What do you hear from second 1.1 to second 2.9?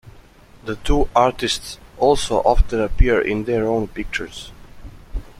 artists also often